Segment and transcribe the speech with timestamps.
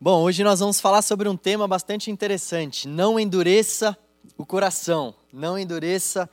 [0.00, 2.86] Bom, hoje nós vamos falar sobre um tema bastante interessante.
[2.86, 3.98] Não endureça
[4.36, 5.12] o coração.
[5.32, 6.30] Não endureça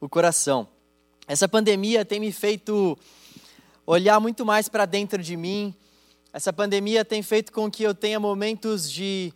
[0.00, 0.68] o coração.
[1.26, 2.96] Essa pandemia tem me feito
[3.84, 5.74] olhar muito mais para dentro de mim.
[6.32, 9.34] Essa pandemia tem feito com que eu tenha momentos de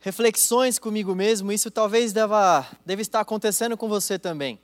[0.00, 1.50] reflexões comigo mesmo.
[1.50, 4.60] Isso talvez deva, deva estar acontecendo com você também.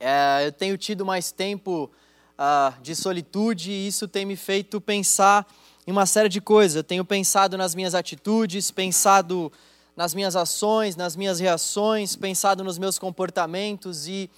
[0.00, 1.90] É, eu tenho tido mais tempo
[2.38, 5.46] uh, de solitude e isso tem me feito pensar
[5.88, 6.76] em uma série de coisas.
[6.76, 9.50] Eu tenho pensado nas minhas atitudes, pensado
[9.96, 14.30] nas minhas ações, nas minhas reações, pensado nos meus comportamentos e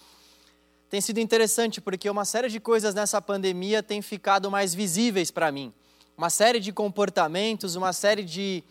[0.89, 5.51] tem sido interessante porque uma série de coisas nessa pandemia tem ficado mais visíveis para
[5.51, 5.75] mim.
[6.17, 8.63] Uma série de comportamentos, uma série de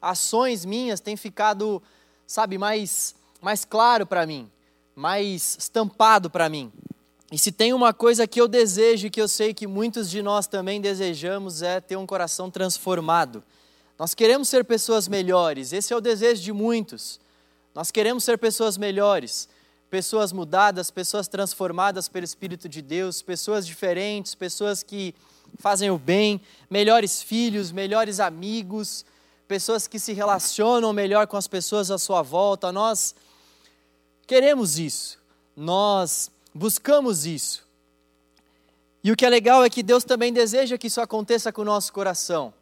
[0.00, 1.82] ações minhas tem ficado,
[2.26, 4.50] sabe, mais mais claro para mim,
[4.94, 6.70] mais estampado para mim.
[7.30, 10.22] E se tem uma coisa que eu desejo e que eu sei que muitos de
[10.22, 13.44] nós também desejamos é ter um coração transformado.
[13.98, 17.20] Nós queremos ser pessoas melhores, esse é o desejo de muitos.
[17.74, 19.48] Nós queremos ser pessoas melhores,
[19.90, 25.14] pessoas mudadas, pessoas transformadas pelo Espírito de Deus, pessoas diferentes, pessoas que
[25.58, 26.40] fazem o bem,
[26.70, 29.04] melhores filhos, melhores amigos,
[29.46, 32.72] pessoas que se relacionam melhor com as pessoas à sua volta.
[32.72, 33.14] Nós
[34.26, 35.18] queremos isso.
[35.56, 37.66] Nós buscamos isso.
[39.02, 41.64] E o que é legal é que Deus também deseja que isso aconteça com o
[41.64, 42.52] nosso coração.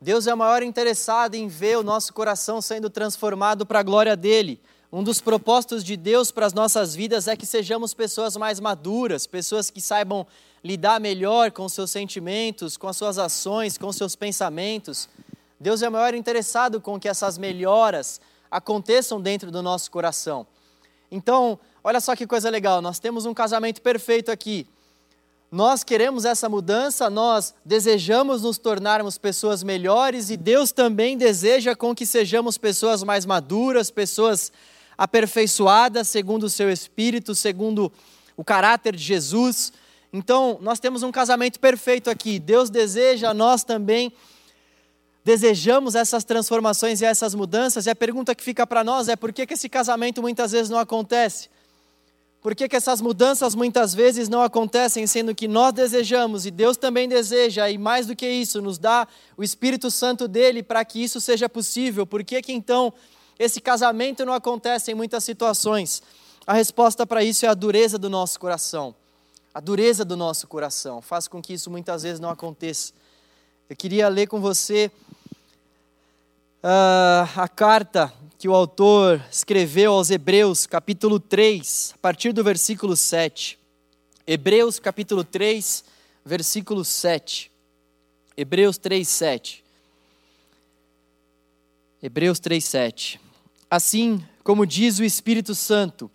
[0.00, 4.16] Deus é o maior interessado em ver o nosso coração sendo transformado para a glória
[4.16, 4.60] dele.
[4.92, 9.26] Um dos propósitos de Deus para as nossas vidas é que sejamos pessoas mais maduras,
[9.26, 10.26] pessoas que saibam
[10.62, 15.08] lidar melhor com seus sentimentos, com as suas ações, com seus pensamentos.
[15.58, 20.46] Deus é o maior interessado com que essas melhoras aconteçam dentro do nosso coração.
[21.10, 24.66] Então, olha só que coisa legal, nós temos um casamento perfeito aqui.
[25.52, 31.92] Nós queremos essa mudança, nós desejamos nos tornarmos pessoas melhores e Deus também deseja com
[31.92, 34.52] que sejamos pessoas mais maduras, pessoas
[34.96, 37.90] aperfeiçoadas segundo o seu espírito, segundo
[38.36, 39.72] o caráter de Jesus.
[40.12, 42.38] Então, nós temos um casamento perfeito aqui.
[42.38, 44.12] Deus deseja, nós também
[45.24, 49.32] desejamos essas transformações e essas mudanças, e a pergunta que fica para nós é por
[49.32, 51.48] que, que esse casamento muitas vezes não acontece?
[52.42, 56.78] Por que, que essas mudanças muitas vezes não acontecem, sendo que nós desejamos e Deus
[56.78, 59.06] também deseja, e mais do que isso, nos dá
[59.36, 62.06] o Espírito Santo dele para que isso seja possível?
[62.06, 62.92] Por que, que então
[63.38, 66.02] esse casamento não acontece em muitas situações?
[66.46, 68.94] A resposta para isso é a dureza do nosso coração.
[69.52, 72.92] A dureza do nosso coração faz com que isso muitas vezes não aconteça.
[73.68, 74.90] Eu queria ler com você
[76.64, 82.96] uh, a carta que o autor escreveu aos Hebreus, capítulo 3, a partir do versículo
[82.96, 83.58] 7.
[84.26, 85.84] Hebreus, capítulo 3,
[86.24, 87.52] versículo 7.
[88.34, 89.62] Hebreus 3, 7.
[92.02, 93.20] Hebreus 3, 7.
[93.70, 96.10] Assim como diz o Espírito Santo,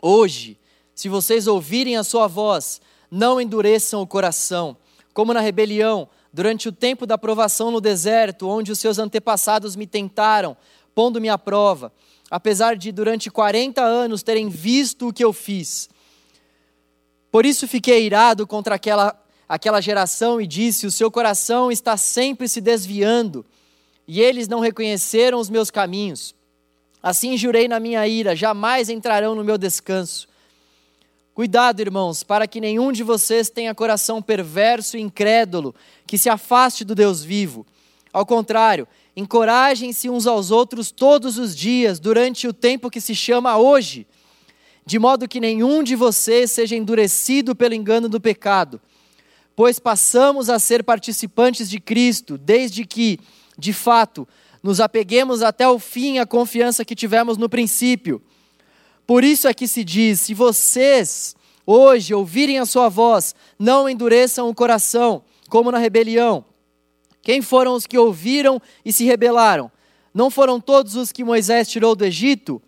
[0.00, 0.58] hoje,
[0.96, 4.76] se vocês ouvirem a sua voz, não endureçam o coração,
[5.14, 9.86] como na rebelião, durante o tempo da provação no deserto, onde os seus antepassados me
[9.86, 10.56] tentaram,
[10.94, 11.92] pondo-me à prova,
[12.30, 15.88] apesar de durante 40 anos terem visto o que eu fiz.
[17.30, 22.48] Por isso fiquei irado contra aquela, aquela geração e disse: O seu coração está sempre
[22.48, 23.44] se desviando,
[24.06, 26.34] e eles não reconheceram os meus caminhos.
[27.02, 30.28] Assim jurei na minha ira: jamais entrarão no meu descanso.
[31.34, 35.74] Cuidado, irmãos, para que nenhum de vocês tenha coração perverso e incrédulo,
[36.06, 37.66] que se afaste do Deus vivo.
[38.12, 38.86] Ao contrário,
[39.16, 44.06] encorajem-se uns aos outros todos os dias, durante o tempo que se chama hoje,
[44.84, 48.80] de modo que nenhum de vocês seja endurecido pelo engano do pecado.
[49.56, 53.18] Pois passamos a ser participantes de Cristo, desde que,
[53.56, 54.28] de fato,
[54.62, 58.22] nos apeguemos até o fim à confiança que tivemos no princípio.
[59.06, 61.34] Por isso é que se diz: se vocês
[61.66, 66.44] hoje ouvirem a sua voz, não endureçam o coração, como na rebelião.
[67.22, 69.70] Quem foram os que ouviram e se rebelaram?
[70.12, 72.60] Não foram todos os que Moisés tirou do Egito?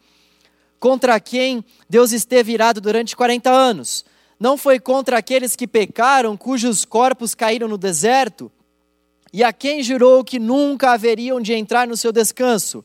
[0.79, 4.05] Contra quem Deus esteve irado durante 40 anos?
[4.39, 8.51] Não foi contra aqueles que pecaram, cujos corpos caíram no deserto?
[9.33, 12.85] E a quem jurou que nunca haveriam de entrar no seu descanso?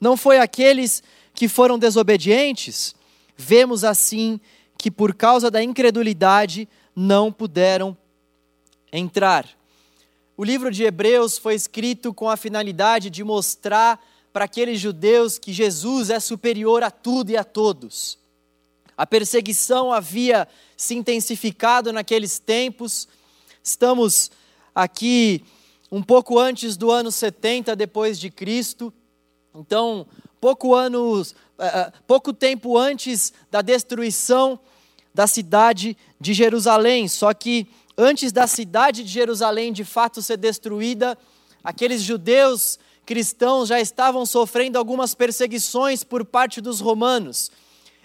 [0.00, 1.02] Não foi aqueles
[1.32, 2.94] que foram desobedientes,
[3.36, 4.40] vemos assim
[4.76, 7.96] que por causa da incredulidade não puderam
[8.92, 9.48] entrar.
[10.36, 15.52] O livro de Hebreus foi escrito com a finalidade de mostrar para aqueles judeus que
[15.52, 18.18] Jesus é superior a tudo e a todos.
[18.96, 23.06] A perseguição havia se intensificado naqueles tempos.
[23.62, 24.28] Estamos
[24.74, 25.44] aqui
[25.88, 28.92] um pouco antes do ano 70 depois de Cristo.
[29.54, 30.04] Então,
[30.40, 34.58] pouco anos, uh, pouco tempo antes da destruição
[35.14, 37.06] da cidade de Jerusalém.
[37.06, 41.16] Só que antes da cidade de Jerusalém de fato ser destruída,
[41.62, 47.50] aqueles judeus cristãos já estavam sofrendo algumas perseguições por parte dos romanos.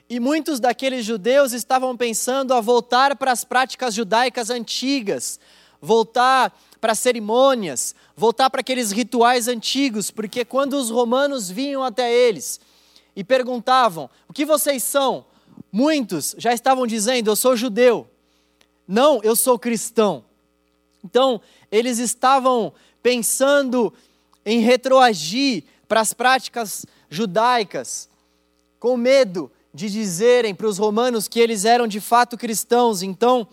[0.09, 5.39] E muitos daqueles judeus estavam pensando a voltar para as práticas judaicas antigas,
[5.81, 6.51] voltar
[6.81, 12.59] para cerimônias, voltar para aqueles rituais antigos, porque quando os romanos vinham até eles
[13.15, 15.25] e perguntavam: O que vocês são?
[15.71, 18.09] Muitos já estavam dizendo: Eu sou judeu.
[18.91, 20.25] Não, eu sou cristão.
[21.05, 21.39] Então,
[21.71, 23.93] eles estavam pensando
[24.43, 28.09] em retroagir para as práticas judaicas,
[28.79, 33.03] com medo de dizerem para os romanos que eles eram de fato cristãos.
[33.03, 33.47] Então,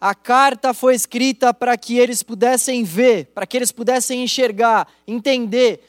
[0.00, 5.84] a carta foi escrita para que eles pudessem ver, para que eles pudessem enxergar, entender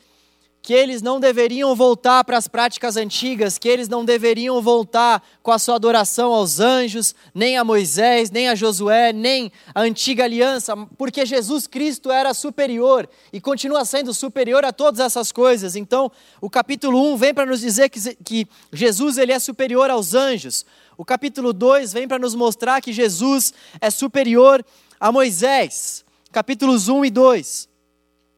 [0.66, 5.52] que eles não deveriam voltar para as práticas antigas, que eles não deveriam voltar com
[5.52, 10.76] a sua adoração aos anjos, nem a Moisés, nem a Josué, nem a antiga aliança,
[10.98, 15.76] porque Jesus Cristo era superior e continua sendo superior a todas essas coisas.
[15.76, 20.16] Então, o capítulo 1 vem para nos dizer que, que Jesus ele é superior aos
[20.16, 20.66] anjos.
[20.98, 24.66] O capítulo 2 vem para nos mostrar que Jesus é superior
[25.00, 26.04] a Moisés.
[26.32, 27.70] Capítulos 1 e 2.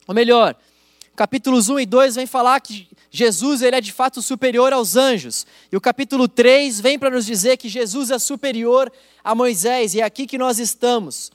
[0.09, 0.57] Ou melhor,
[1.17, 5.47] capítulos 1 e 2 vem falar que Jesus ele é de fato superior aos anjos.
[5.71, 8.93] E o capítulo 3 vem para nos dizer que Jesus é superior
[9.23, 9.95] a Moisés.
[9.95, 11.31] E é aqui que nós estamos.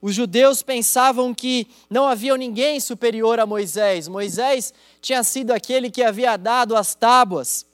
[0.00, 4.08] Os judeus pensavam que não havia ninguém superior a Moisés.
[4.08, 4.72] Moisés
[5.02, 7.66] tinha sido aquele que havia dado as tábuas,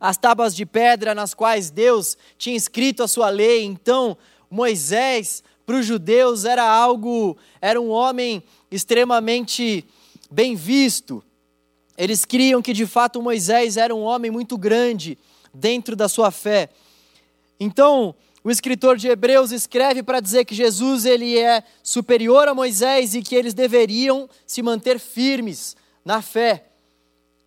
[0.00, 3.62] as tábuas de pedra nas quais Deus tinha escrito a sua lei.
[3.62, 4.16] Então,
[4.50, 9.84] Moisés, para os judeus, era algo, era um homem extremamente
[10.32, 11.22] bem visto.
[11.96, 15.18] Eles criam que de fato Moisés era um homem muito grande
[15.52, 16.70] dentro da sua fé.
[17.60, 23.14] Então, o escritor de Hebreus escreve para dizer que Jesus ele é superior a Moisés
[23.14, 26.64] e que eles deveriam se manter firmes na fé,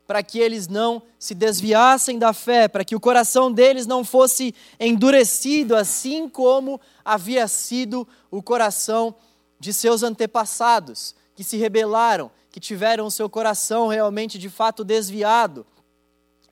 [0.08, 4.54] para que eles não se desviassem da fé, para que o coração deles não fosse
[4.80, 9.16] endurecido, assim como havia sido o coração
[9.60, 15.66] de seus antepassados, que se rebelaram, que tiveram seu coração realmente de fato desviado.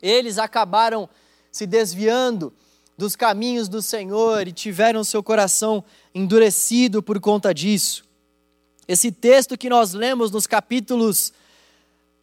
[0.01, 1.07] Eles acabaram
[1.49, 2.51] se desviando
[2.97, 5.81] dos caminhos do Senhor e tiveram seu coração
[6.13, 8.03] endurecido por conta disso.
[8.85, 11.31] Esse texto que nós lemos nos capítulos,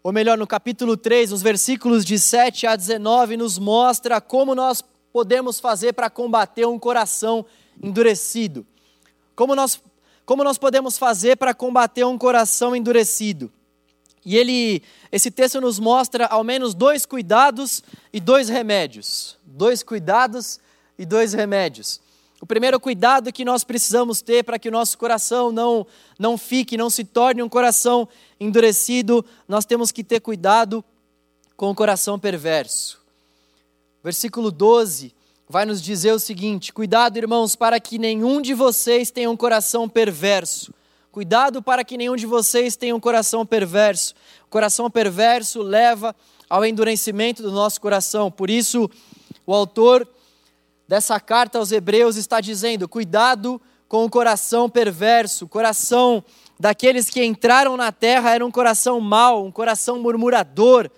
[0.03, 4.85] ou melhor, no capítulo 3, nos versículos de 7 a 19, nos mostra como nós
[5.11, 7.47] podemos fazer para combater um coração
[7.83, 8.67] endurecido.
[9.35, 9.83] Como nós,
[10.27, 13.51] como nós podemos fazer para combater um coração endurecido?
[14.25, 17.83] E ele, esse texto nos mostra ao menos dois cuidados
[18.13, 19.37] e dois remédios.
[19.45, 20.61] Dois cuidados
[20.99, 22.01] e dois remédios.
[22.41, 25.87] O primeiro cuidado que nós precisamos ter para que o nosso coração não,
[26.19, 28.09] não fique, não se torne um coração
[28.39, 30.85] endurecido, nós temos que ter cuidado
[31.57, 32.99] com o coração perverso.
[34.03, 35.15] Versículo 12
[35.47, 39.87] vai nos dizer o seguinte: Cuidado, irmãos, para que nenhum de vocês tenha um coração
[39.87, 40.73] perverso
[41.13, 44.15] Cuidado para que nenhum de vocês tenha um coração perverso.
[44.47, 46.15] O coração perverso leva
[46.49, 48.31] ao endurecimento do nosso coração.
[48.31, 48.89] Por isso,
[49.45, 50.07] o autor
[50.87, 56.23] dessa carta aos Hebreus está dizendo: cuidado com o coração perverso, o coração
[56.61, 60.89] daqueles que entraram na terra era um coração mau, um coração murmurador,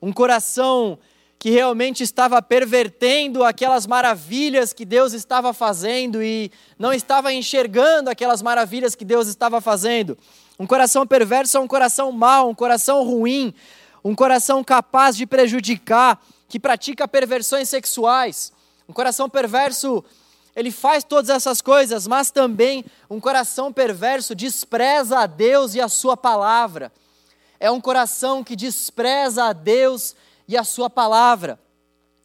[0.00, 0.98] um coração
[1.40, 8.42] que realmente estava pervertendo aquelas maravilhas que Deus estava fazendo e não estava enxergando aquelas
[8.42, 10.18] maravilhas que Deus estava fazendo.
[10.58, 13.54] Um coração perverso é um coração mau, um coração ruim,
[14.04, 18.52] um coração capaz de prejudicar, que pratica perversões sexuais.
[18.86, 20.04] Um coração perverso,
[20.54, 25.88] ele faz todas essas coisas, mas também um coração perverso despreza a Deus e a
[25.88, 26.92] Sua palavra.
[27.58, 30.14] É um coração que despreza a Deus
[30.50, 31.60] e a Sua palavra.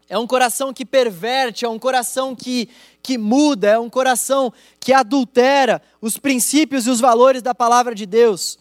[0.10, 2.68] É um coração que perverte, é um coração que,
[3.04, 8.06] que muda, é um coração que adultera os princípios e os valores da palavra de
[8.08, 8.58] Deus.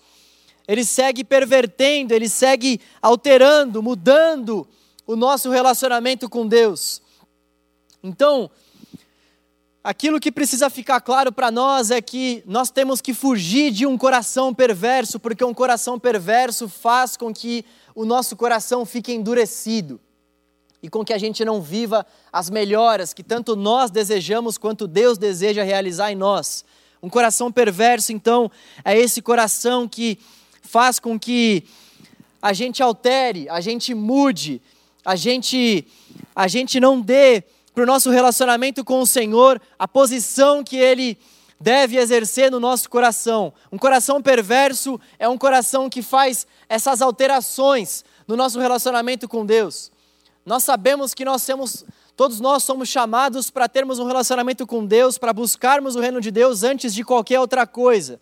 [0.69, 4.69] Ele segue pervertendo, ele segue alterando, mudando
[5.07, 7.01] o nosso relacionamento com Deus.
[8.03, 8.51] Então,
[9.83, 13.97] aquilo que precisa ficar claro para nós é que nós temos que fugir de um
[13.97, 17.65] coração perverso, porque um coração perverso faz com que
[17.95, 20.01] o nosso coração fique endurecido
[20.83, 25.17] e com que a gente não viva as melhoras que tanto nós desejamos quanto Deus
[25.17, 26.65] deseja realizar em nós.
[27.03, 28.51] Um coração perverso, então,
[28.85, 30.19] é esse coração que
[30.61, 31.65] faz com que
[32.43, 34.61] a gente altere, a gente mude,
[35.05, 35.87] a gente,
[36.37, 37.43] a gente não dê
[37.75, 41.19] para o nosso relacionamento com o Senhor a posição que Ele
[41.65, 43.51] deve exercer no nosso coração.
[43.73, 49.91] Um coração perverso é um coração que faz essas alterações no nosso relacionamento com Deus.
[50.45, 51.83] Nós sabemos que nós temos,
[52.15, 56.31] todos nós somos chamados para termos um relacionamento com Deus, para buscarmos o reino de
[56.31, 58.21] Deus antes de qualquer outra coisa.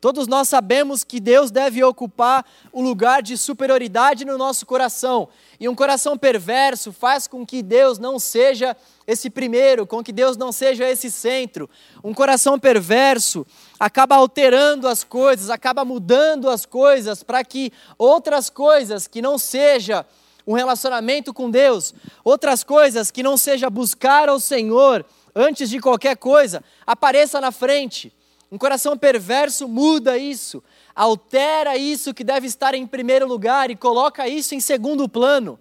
[0.00, 5.28] Todos nós sabemos que Deus deve ocupar o lugar de superioridade no nosso coração.
[5.58, 8.76] E um coração perverso faz com que Deus não seja
[9.06, 11.68] esse primeiro, com que Deus não seja esse centro.
[12.04, 13.46] Um coração perverso
[13.80, 20.04] acaba alterando as coisas, acaba mudando as coisas para que outras coisas que não seja
[20.46, 26.16] um relacionamento com Deus, outras coisas que não seja buscar ao Senhor antes de qualquer
[26.16, 28.12] coisa, apareça na frente.
[28.50, 30.62] Um coração perverso muda isso,
[30.94, 35.58] altera isso que deve estar em primeiro lugar e coloca isso em segundo plano.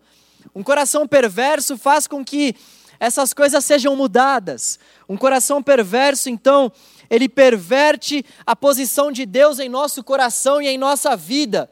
[0.53, 2.55] Um coração perverso faz com que
[2.99, 4.79] essas coisas sejam mudadas.
[5.09, 6.71] Um coração perverso, então,
[7.09, 11.69] ele perverte a posição de Deus em nosso coração e em nossa vida.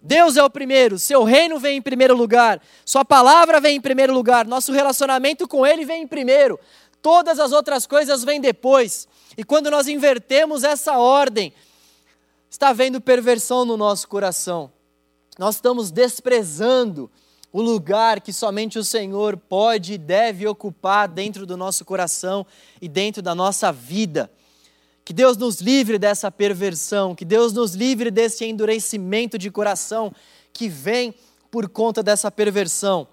[0.00, 4.12] Deus é o primeiro, seu reino vem em primeiro lugar, sua palavra vem em primeiro
[4.12, 6.60] lugar, nosso relacionamento com Ele vem em primeiro,
[7.00, 9.08] todas as outras coisas vêm depois.
[9.36, 11.52] E quando nós invertemos essa ordem,
[12.50, 14.70] está havendo perversão no nosso coração.
[15.38, 17.10] Nós estamos desprezando
[17.52, 22.46] o lugar que somente o Senhor pode e deve ocupar dentro do nosso coração
[22.80, 24.30] e dentro da nossa vida.
[25.04, 30.12] Que Deus nos livre dessa perversão, que Deus nos livre desse endurecimento de coração
[30.52, 31.14] que vem
[31.50, 33.06] por conta dessa perversão.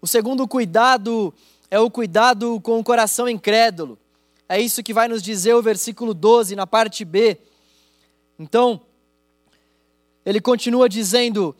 [0.00, 1.34] O segundo cuidado
[1.70, 3.98] é o cuidado com o coração incrédulo.
[4.52, 7.38] É isso que vai nos dizer o versículo 12, na parte B.
[8.38, 8.82] Então,
[10.26, 11.56] ele continua dizendo: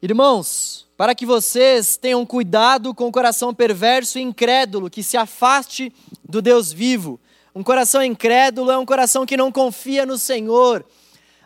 [0.00, 5.92] Irmãos, para que vocês tenham cuidado com o coração perverso e incrédulo, que se afaste
[6.26, 7.20] do Deus vivo.
[7.54, 10.82] Um coração incrédulo é um coração que não confia no Senhor.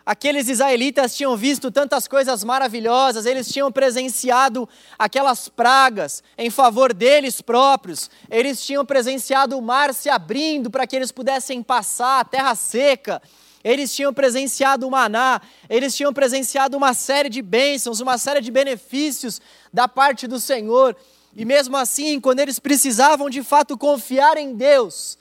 [0.05, 4.67] Aqueles israelitas tinham visto tantas coisas maravilhosas, eles tinham presenciado
[4.99, 10.93] aquelas pragas em favor deles próprios, eles tinham presenciado o mar se abrindo para que
[10.93, 13.21] eles pudessem passar a terra seca,
[13.63, 18.51] eles tinham presenciado o maná, eles tinham presenciado uma série de bênçãos, uma série de
[18.51, 19.39] benefícios
[19.71, 20.97] da parte do Senhor,
[21.33, 25.17] e mesmo assim, quando eles precisavam de fato confiar em Deus,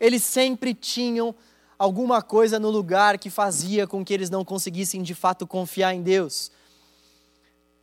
[0.00, 1.32] eles sempre tinham
[1.78, 6.02] alguma coisa no lugar que fazia com que eles não conseguissem de fato confiar em
[6.02, 6.50] Deus.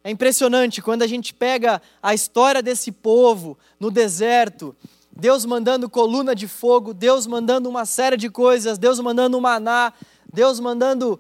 [0.04, 4.76] É impressionante quando a gente pega a história desse povo no deserto,
[5.16, 9.94] Deus mandando coluna de fogo, Deus mandando uma série de coisas, Deus mandando maná,
[10.32, 11.20] Deus mandando,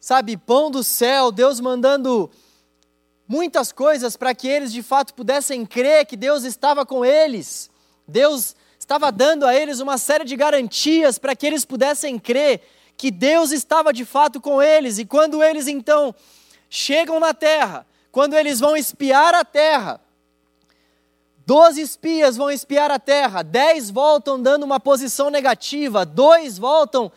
[0.00, 2.28] sabe, pão do céu, Deus mandando
[3.26, 7.70] muitas coisas para que eles de fato pudessem crer que Deus estava com eles.
[8.06, 8.56] Deus
[8.90, 12.60] estava dando a eles uma série de garantias para que eles pudessem crer
[12.96, 14.98] que Deus estava de fato com eles.
[14.98, 16.12] E quando eles então
[16.68, 20.00] chegam na terra, quando eles vão espiar a terra,
[21.46, 27.12] doze espias vão espiar a terra, dez voltam dando uma posição negativa, dois voltam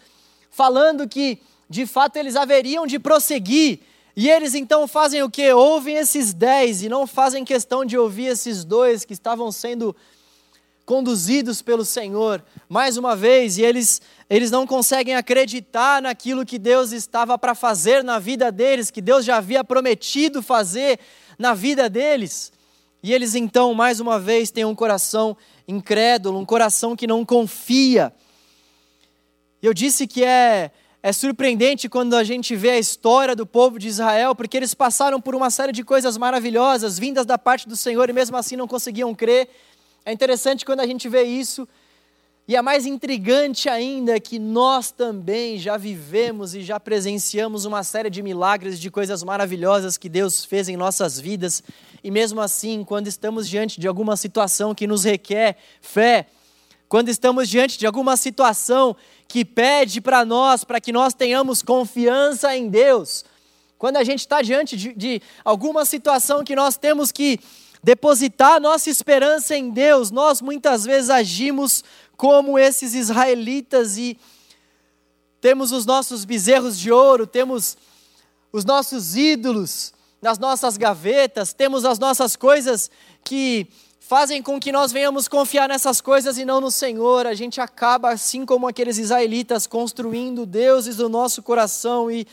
[0.51, 3.79] falando que de fato eles haveriam de prosseguir.
[4.15, 5.51] E eles então fazem o que?
[5.51, 9.95] Ouvem esses dez e não fazem questão de ouvir esses dois que estavam sendo
[10.85, 16.91] conduzidos pelo Senhor, mais uma vez, e eles, eles não conseguem acreditar naquilo que Deus
[16.91, 20.99] estava para fazer na vida deles, que Deus já havia prometido fazer
[21.39, 22.51] na vida deles.
[23.01, 25.35] E eles então, mais uma vez, têm um coração
[25.67, 28.13] incrédulo, um coração que não confia.
[29.61, 30.71] Eu disse que é,
[31.01, 35.21] é surpreendente quando a gente vê a história do povo de Israel, porque eles passaram
[35.21, 38.67] por uma série de coisas maravilhosas, vindas da parte do Senhor, e mesmo assim não
[38.67, 39.49] conseguiam crer.
[40.05, 41.65] É interessante quando a gente vê isso,
[42.45, 48.09] e é mais intrigante ainda que nós também já vivemos e já presenciamos uma série
[48.09, 51.63] de milagres, de coisas maravilhosas que Deus fez em nossas vidas,
[52.03, 56.27] e mesmo assim, quando estamos diante de alguma situação que nos requer fé,
[56.89, 58.93] quando estamos diante de alguma situação
[59.25, 63.23] que pede para nós, para que nós tenhamos confiança em Deus,
[63.77, 67.39] quando a gente está diante de, de alguma situação que nós temos que
[67.83, 71.83] depositar nossa esperança em Deus, nós muitas vezes agimos
[72.15, 74.17] como esses israelitas e
[75.41, 77.75] temos os nossos bezerros de ouro, temos
[78.51, 82.89] os nossos ídolos nas nossas gavetas, temos as nossas coisas
[83.25, 83.67] que
[83.99, 87.27] fazem com que nós venhamos confiar nessas coisas e não no Senhor.
[87.27, 92.25] A gente acaba, assim como aqueles israelitas, construindo deuses do nosso coração e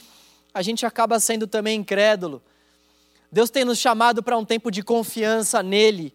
[0.55, 2.41] a gente acaba sendo também incrédulo.
[3.33, 6.13] Deus tem nos chamado para um tempo de confiança nele.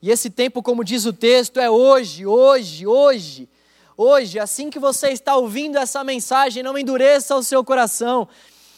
[0.00, 3.48] E esse tempo, como diz o texto, é hoje, hoje, hoje.
[3.96, 8.28] Hoje, assim que você está ouvindo essa mensagem, não endureça o seu coração.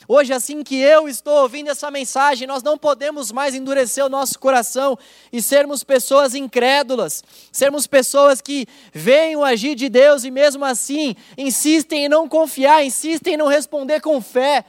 [0.07, 4.39] Hoje, assim que eu estou ouvindo essa mensagem, nós não podemos mais endurecer o nosso
[4.39, 4.99] coração
[5.33, 11.17] e sermos pessoas incrédulas, sermos pessoas que veem o agir de Deus e mesmo assim
[11.39, 14.65] insistem em não confiar, insistem em não responder com fé.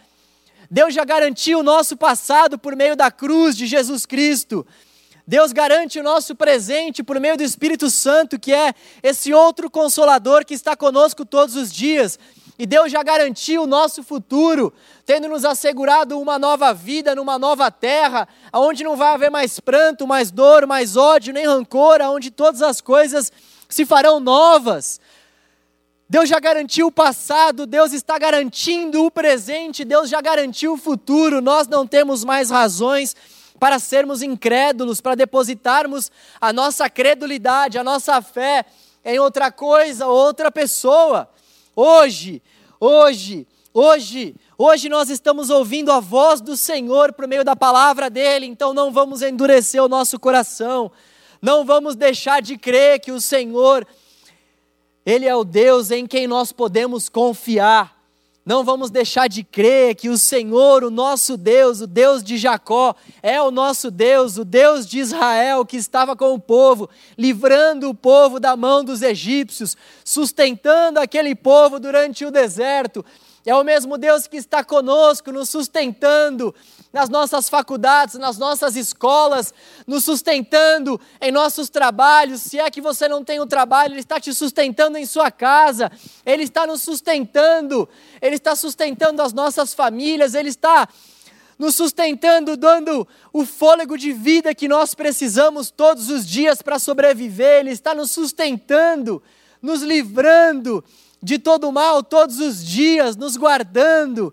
[0.69, 4.65] Deus já garantiu o nosso passado por meio da cruz de Jesus Cristo.
[5.27, 10.45] Deus garante o nosso presente por meio do Espírito Santo, que é esse outro consolador
[10.45, 12.19] que está conosco todos os dias.
[12.57, 14.71] E Deus já garantiu o nosso futuro,
[15.05, 20.07] tendo nos assegurado uma nova vida numa nova terra, onde não vai haver mais pranto,
[20.07, 23.31] mais dor, mais ódio, nem rancor, onde todas as coisas
[23.67, 25.01] se farão novas.
[26.07, 31.41] Deus já garantiu o passado, Deus está garantindo o presente, Deus já garantiu o futuro.
[31.41, 33.15] Nós não temos mais razões
[33.59, 38.65] para sermos incrédulos, para depositarmos a nossa credulidade, a nossa fé
[39.03, 41.27] em outra coisa, outra pessoa.
[41.75, 42.39] Hoje,
[42.79, 48.45] hoje, hoje, hoje nós estamos ouvindo a voz do Senhor por meio da palavra dele,
[48.45, 50.91] então não vamos endurecer o nosso coração,
[51.41, 53.87] não vamos deixar de crer que o Senhor,
[55.05, 57.95] Ele é o Deus em quem nós podemos confiar.
[58.45, 62.95] Não vamos deixar de crer que o Senhor, o nosso Deus, o Deus de Jacó,
[63.23, 67.95] é o nosso Deus, o Deus de Israel que estava com o povo, livrando o
[67.95, 73.03] povo da mão dos egípcios, sustentando aquele povo durante o deserto.
[73.45, 76.53] É o mesmo Deus que está conosco, nos sustentando
[76.91, 79.53] nas nossas faculdades, nas nossas escolas,
[79.85, 82.41] nos sustentando em nossos trabalhos.
[82.41, 85.91] Se é que você não tem um trabalho, Ele está te sustentando em sua casa,
[86.25, 87.87] Ele está nos sustentando,
[88.19, 90.87] Ele está sustentando as nossas famílias, Ele está
[91.59, 97.59] nos sustentando, dando o fôlego de vida que nós precisamos todos os dias para sobreviver,
[97.59, 99.21] Ele está nos sustentando,
[99.61, 100.83] nos livrando
[101.25, 104.31] de todo mal todos os dias, nos guardando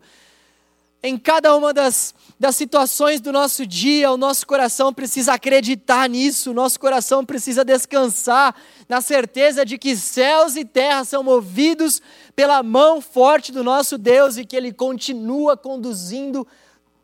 [1.02, 6.50] em cada uma das, das situações do nosso dia, o nosso coração precisa acreditar nisso,
[6.50, 8.54] o nosso coração precisa descansar
[8.88, 12.02] na certeza de que céus e terra são movidos
[12.36, 16.46] pela mão forte do nosso Deus e que Ele continua conduzindo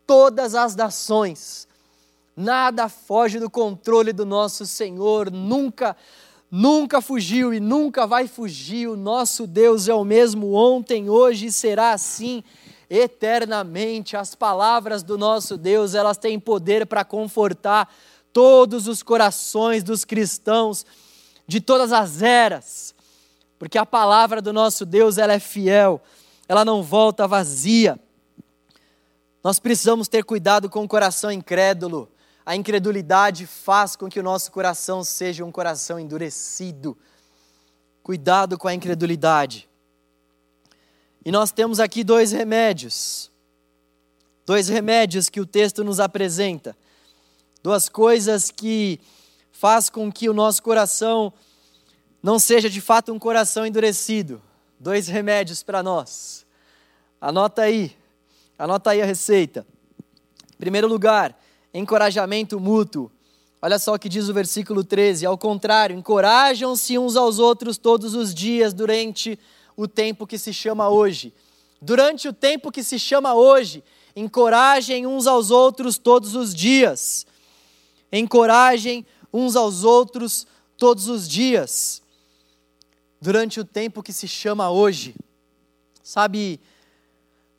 [0.05, 1.67] todas as nações.
[2.37, 5.97] Nada foge do controle do nosso Senhor, nunca,
[6.51, 8.87] nunca fugiu e nunca vai fugir.
[8.87, 12.43] O nosso Deus é o mesmo ontem, hoje e será assim
[12.89, 14.17] eternamente.
[14.17, 17.93] As palavras do nosso Deus, elas têm poder para confortar
[18.33, 20.85] todos os corações dos cristãos
[21.47, 22.95] de todas as eras.
[23.57, 26.01] Porque a palavra do nosso Deus, ela é fiel,
[26.47, 27.99] ela não volta vazia.
[29.43, 32.09] Nós precisamos ter cuidado com o coração incrédulo.
[32.49, 36.97] A incredulidade faz com que o nosso coração seja um coração endurecido.
[38.01, 39.69] Cuidado com a incredulidade.
[41.23, 43.29] E nós temos aqui dois remédios.
[44.47, 46.75] Dois remédios que o texto nos apresenta.
[47.61, 48.99] Duas coisas que
[49.51, 51.31] faz com que o nosso coração
[52.23, 54.41] não seja de fato um coração endurecido.
[54.79, 56.47] Dois remédios para nós.
[57.21, 57.95] Anota aí.
[58.57, 59.67] Anota aí a receita.
[60.51, 61.38] Em primeiro lugar,
[61.73, 63.11] encorajamento mútuo.
[63.61, 65.25] Olha só o que diz o versículo 13.
[65.25, 69.37] Ao contrário, encorajam-se uns aos outros todos os dias durante
[69.75, 71.33] o tempo que se chama hoje.
[71.81, 73.83] Durante o tempo que se chama hoje,
[74.15, 77.25] encorajem uns aos outros todos os dias.
[78.11, 82.01] Encorajem uns aos outros todos os dias.
[83.21, 85.15] Durante o tempo que se chama hoje.
[86.01, 86.59] Sabe,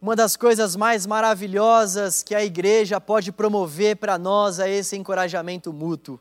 [0.00, 5.72] uma das coisas mais maravilhosas que a igreja pode promover para nós é esse encorajamento
[5.72, 6.18] mútuo.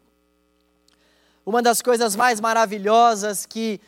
[1.46, 3.80] Uma das coisas mais maravilhosas que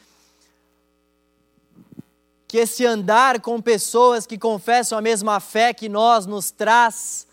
[2.47, 7.25] que esse andar com pessoas que confessam a mesma fé que nós nos traz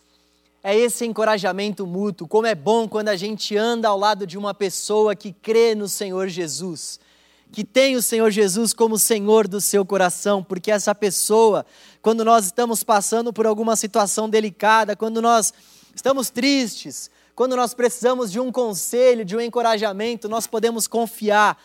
[0.62, 2.28] é esse encorajamento mútuo.
[2.28, 5.88] Como é bom quando a gente anda ao lado de uma pessoa que crê no
[5.88, 7.00] Senhor Jesus,
[7.50, 11.66] que tem o Senhor Jesus como Senhor do seu coração, porque essa pessoa,
[12.02, 15.52] quando nós estamos passando por alguma situação delicada, quando nós
[15.94, 21.56] estamos tristes, quando nós precisamos de um conselho, de um encorajamento, nós podemos confiar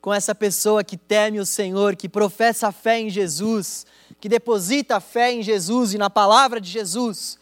[0.00, 3.86] com essa pessoa que teme o Senhor, que professa fé em Jesus,
[4.20, 7.38] que deposita fé em Jesus e na palavra de Jesus.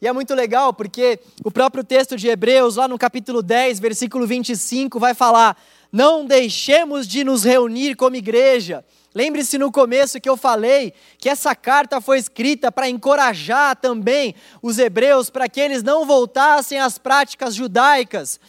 [0.00, 4.26] E é muito legal porque o próprio texto de Hebreus, lá no capítulo 10, versículo
[4.26, 5.56] 25, vai falar:
[5.90, 8.84] Não deixemos de nos reunir como igreja.
[9.14, 14.76] Lembre-se no começo que eu falei que essa carta foi escrita para encorajar também os
[14.76, 18.40] hebreus para que eles não voltassem às práticas judaicas,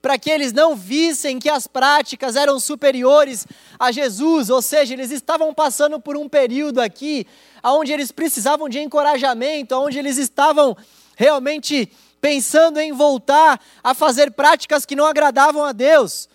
[0.00, 3.46] para que eles não vissem que as práticas eram superiores
[3.78, 7.26] a Jesus, ou seja, eles estavam passando por um período aqui
[7.62, 10.74] onde eles precisavam de encorajamento, onde eles estavam
[11.16, 16.30] realmente pensando em voltar a fazer práticas que não agradavam a Deus.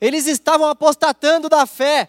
[0.00, 2.08] Eles estavam apostatando da fé,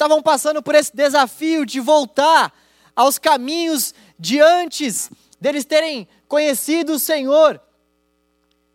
[0.00, 2.50] estavam passando por esse desafio de voltar
[2.96, 7.60] aos caminhos de antes deles terem conhecido o Senhor.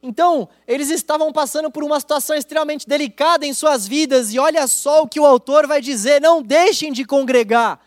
[0.03, 5.01] Então, eles estavam passando por uma situação extremamente delicada em suas vidas, e olha só
[5.01, 7.79] o que o autor vai dizer: não deixem de congregar.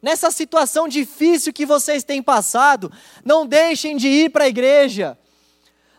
[0.00, 2.92] Nessa situação difícil que vocês têm passado,
[3.24, 5.18] não deixem de ir para a igreja,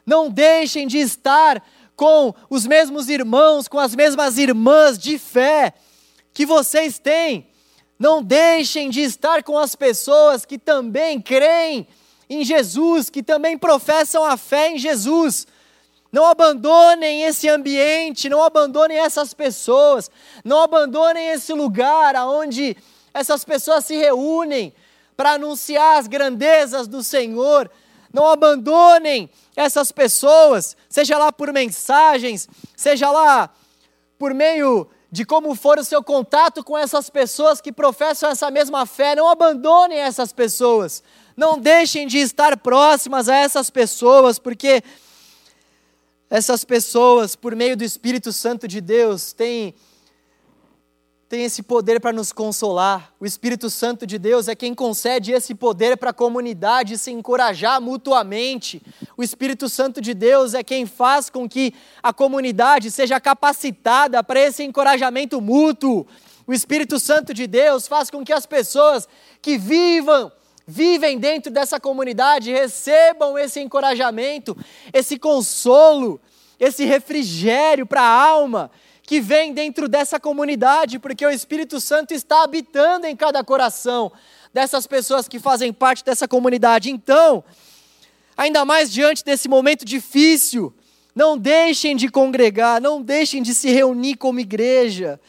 [0.06, 1.62] não deixem de estar
[1.94, 5.74] com os mesmos irmãos, com as mesmas irmãs de fé
[6.36, 7.48] que vocês têm.
[7.98, 11.88] Não deixem de estar com as pessoas que também creem
[12.30, 15.48] em Jesus, que também professam a fé em Jesus.
[16.12, 20.12] Não abandonem esse ambiente, não abandonem essas pessoas,
[20.44, 22.76] não abandonem esse lugar aonde
[23.14, 24.74] essas pessoas se reúnem
[25.16, 27.72] para anunciar as grandezas do Senhor.
[28.12, 33.50] Não abandonem essas pessoas, seja lá por mensagens, seja lá
[34.18, 38.86] por meio de como for o seu contato com essas pessoas que professam essa mesma
[38.86, 39.16] fé.
[39.16, 41.02] Não abandonem essas pessoas.
[41.38, 44.84] Não deixem de estar próximas a essas pessoas, porque
[46.30, 49.74] essas pessoas, por meio do Espírito Santo de Deus, têm
[51.36, 53.12] tem esse poder para nos consolar.
[53.20, 57.82] O Espírito Santo de Deus é quem concede esse poder para a comunidade se encorajar
[57.82, 58.82] mutuamente.
[59.18, 64.40] O Espírito Santo de Deus é quem faz com que a comunidade seja capacitada para
[64.40, 66.08] esse encorajamento mútuo.
[66.48, 69.06] O Espírito Santo de Deus faz com que as pessoas
[69.42, 70.32] que vivam
[70.66, 74.56] vivem dentro dessa comunidade recebam esse encorajamento,
[74.94, 76.18] esse consolo,
[76.58, 78.72] esse refrigério para a alma
[79.06, 84.12] que vem dentro dessa comunidade, porque o Espírito Santo está habitando em cada coração
[84.54, 86.90] dessas pessoas que fazem parte dessa comunidade.
[86.90, 87.44] Então,
[88.36, 90.74] ainda mais diante desse momento difícil,
[91.14, 95.20] não deixem de congregar, não deixem de se reunir como igreja,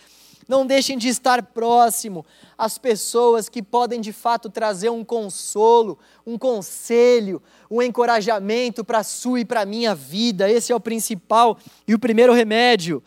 [0.48, 2.24] não deixem de estar próximo
[2.56, 9.04] às pessoas que podem de fato trazer um consolo, um conselho, um encorajamento para a
[9.04, 10.50] sua e para a minha vida.
[10.50, 13.02] Esse é o principal e o primeiro remédio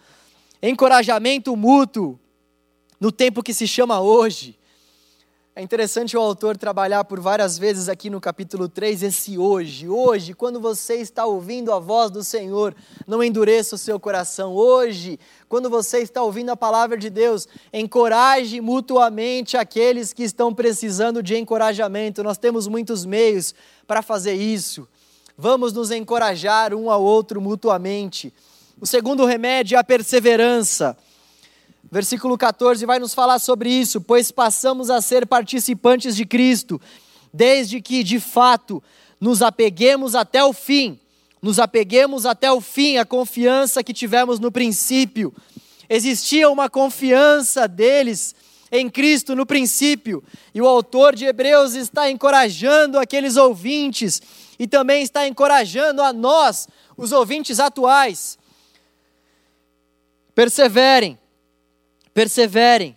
[0.62, 2.19] encorajamento mútuo
[3.00, 4.60] no tempo que se chama hoje.
[5.56, 9.89] É interessante o autor trabalhar por várias vezes aqui no capítulo 3 esse hoje.
[9.89, 12.74] Hoje, quando você está ouvindo a voz do Senhor,
[13.06, 14.54] não endureça o seu coração.
[14.54, 15.19] Hoje,
[15.50, 21.36] quando você está ouvindo a palavra de Deus, encoraje mutuamente aqueles que estão precisando de
[21.36, 22.24] encorajamento.
[22.24, 23.54] Nós temos muitos meios
[23.86, 24.88] para fazer isso.
[25.38, 28.34] Vamos nos encorajar um ao outro mutuamente.
[28.81, 30.95] O segundo remédio é a perseverança.
[31.91, 36.79] Versículo 14 vai nos falar sobre isso, pois passamos a ser participantes de Cristo,
[37.33, 38.81] desde que, de fato,
[39.19, 40.97] nos apeguemos até o fim,
[41.41, 45.33] nos apeguemos até o fim a confiança que tivemos no princípio.
[45.89, 48.33] Existia uma confiança deles
[48.71, 50.23] em Cristo no princípio,
[50.55, 54.21] e o autor de Hebreus está encorajando aqueles ouvintes
[54.57, 56.65] e também está encorajando a nós,
[56.95, 58.38] os ouvintes atuais,
[60.39, 61.19] Perseverem,
[62.13, 62.95] perseverem,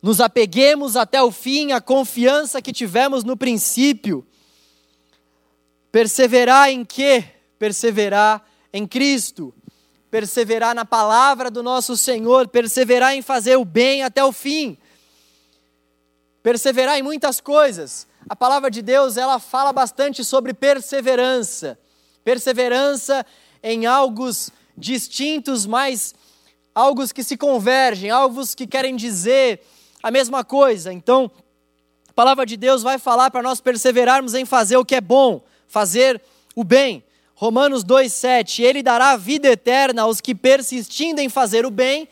[0.00, 4.24] nos apeguemos até o fim à confiança que tivemos no princípio.
[5.90, 7.24] Perseverar em quê?
[7.58, 9.52] Perseverar em Cristo,
[10.08, 14.78] perseverar na palavra do nosso Senhor, perseverar em fazer o bem até o fim.
[16.44, 18.06] Perseverar em muitas coisas.
[18.28, 21.76] A palavra de Deus, ela fala bastante sobre perseverança.
[22.22, 23.26] Perseverança
[23.64, 24.30] em algo
[24.76, 26.14] distintos, mas
[26.78, 29.60] algos que se convergem, algos que querem dizer
[30.00, 30.92] a mesma coisa.
[30.92, 31.28] Então,
[32.08, 35.42] a palavra de Deus vai falar para nós perseverarmos em fazer o que é bom,
[35.66, 36.22] fazer
[36.54, 37.02] o bem.
[37.34, 42.08] Romanos 2,7: Ele dará vida eterna aos que, persistindo em fazer o bem,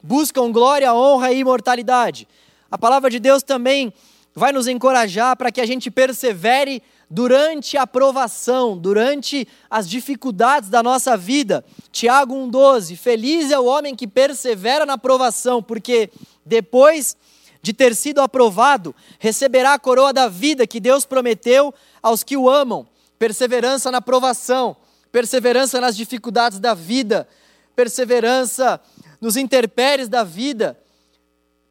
[0.00, 2.28] buscam glória, honra e imortalidade.
[2.70, 3.92] A palavra de Deus também
[4.32, 6.80] vai nos encorajar para que a gente persevere
[7.14, 11.64] durante a provação, durante as dificuldades da nossa vida.
[11.92, 16.10] Tiago 1,12: Feliz é o homem que persevera na provação, porque
[16.44, 17.16] depois
[17.62, 21.72] de ter sido aprovado, receberá a coroa da vida que Deus prometeu
[22.02, 22.84] aos que o amam.
[23.16, 24.76] perseverança na provação,
[25.12, 27.28] perseverança nas dificuldades da vida,
[27.76, 28.80] perseverança
[29.20, 30.76] nos interpéries da vida,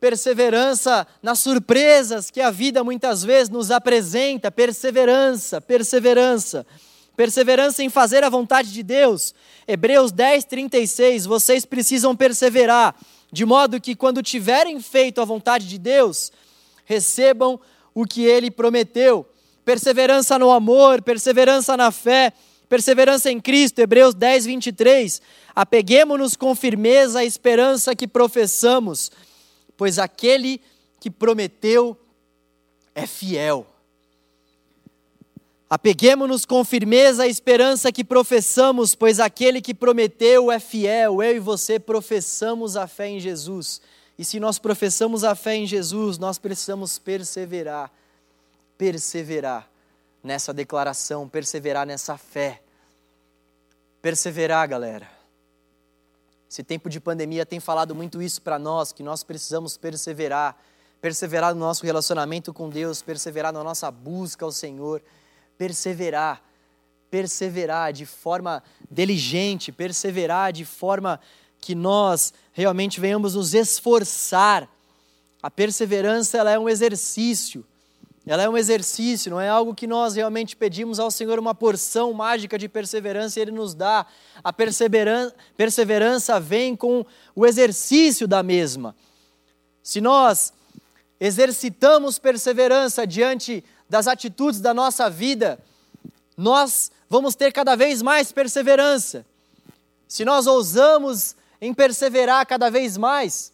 [0.03, 6.67] perseverança nas surpresas que a vida muitas vezes nos apresenta, perseverança, perseverança.
[7.15, 9.33] Perseverança em fazer a vontade de Deus.
[9.65, 11.25] Hebreus 10, 36.
[11.25, 12.93] Vocês precisam perseverar,
[13.31, 16.33] de modo que, quando tiverem feito a vontade de Deus,
[16.83, 17.57] recebam
[17.95, 19.25] o que ele prometeu.
[19.63, 22.33] Perseverança no amor, perseverança na fé,
[22.67, 23.79] perseverança em Cristo.
[23.79, 25.21] Hebreus 10, 23.
[25.55, 29.09] Apeguemos-nos com firmeza à esperança que professamos,
[29.83, 30.61] pois aquele
[30.97, 31.97] que prometeu
[32.95, 33.67] é fiel.
[35.69, 41.21] Apeguemos-nos com firmeza à esperança que professamos, pois aquele que prometeu é fiel.
[41.21, 43.81] Eu e você professamos a fé em Jesus.
[44.17, 47.91] E se nós professamos a fé em Jesus, nós precisamos perseverar.
[48.77, 49.69] Perseverar
[50.23, 52.61] nessa declaração, perseverar nessa fé.
[54.01, 55.22] Perseverar, galera.
[56.53, 60.55] Esse tempo de pandemia tem falado muito isso para nós, que nós precisamos perseverar.
[61.01, 65.01] Perseverar no nosso relacionamento com Deus, perseverar na nossa busca ao Senhor
[65.57, 66.43] perseverar,
[67.09, 71.19] perseverar de forma diligente, perseverar de forma
[71.59, 74.69] que nós realmente venhamos nos esforçar.
[75.41, 77.65] A perseverança ela é um exercício.
[78.25, 82.13] Ela é um exercício, não é algo que nós realmente pedimos ao Senhor uma porção
[82.13, 84.05] mágica de perseverança e Ele nos dá.
[84.41, 87.05] A perseverança, perseverança vem com
[87.35, 88.95] o exercício da mesma.
[89.81, 90.53] Se nós
[91.19, 95.59] exercitamos perseverança diante das atitudes da nossa vida,
[96.37, 99.25] nós vamos ter cada vez mais perseverança.
[100.07, 103.51] Se nós ousamos em perseverar cada vez mais,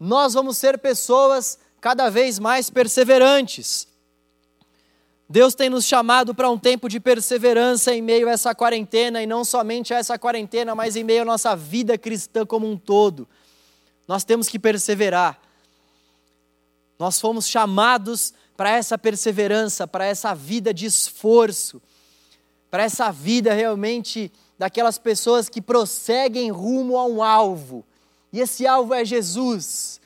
[0.00, 3.88] nós vamos ser pessoas cada vez mais perseverantes.
[5.28, 9.26] Deus tem nos chamado para um tempo de perseverança em meio a essa quarentena, e
[9.26, 13.28] não somente a essa quarentena, mas em meio à nossa vida cristã como um todo.
[14.06, 15.40] Nós temos que perseverar.
[17.00, 21.82] Nós fomos chamados para essa perseverança, para essa vida de esforço,
[22.70, 27.84] para essa vida realmente daquelas pessoas que prosseguem rumo a um alvo.
[28.32, 30.00] E esse alvo é Jesus.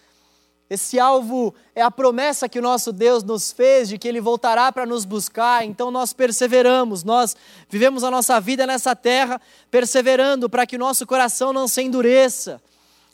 [0.69, 4.73] Esse alvo é a promessa que o nosso Deus nos fez de que Ele voltará
[4.73, 7.37] para nos buscar, então nós perseveramos, nós
[7.71, 12.61] vivemos a nossa vida nessa terra perseverando para que o nosso coração não se endureça.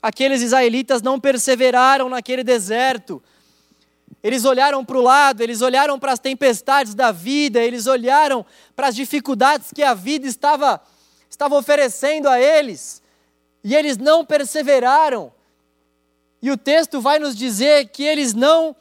[0.00, 3.22] Aqueles israelitas não perseveraram naquele deserto,
[4.22, 8.88] eles olharam para o lado, eles olharam para as tempestades da vida, eles olharam para
[8.88, 10.80] as dificuldades que a vida estava,
[11.28, 13.02] estava oferecendo a eles,
[13.62, 15.32] e eles não perseveraram.
[16.42, 18.74] E o texto vai nos dizer que eles não,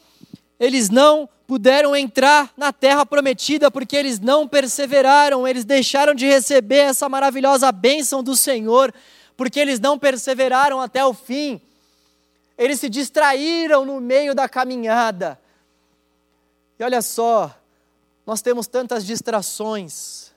[0.59, 6.77] eles não puderam entrar na terra prometida porque eles não perseveraram, eles deixaram de receber
[6.77, 8.91] essa maravilhosa bênção do Senhor,
[9.37, 11.61] porque eles não perseveraram até o fim.
[12.57, 15.39] Eles se distraíram no meio da caminhada.
[16.79, 17.55] E olha só,
[18.25, 20.31] nós temos tantas distrações,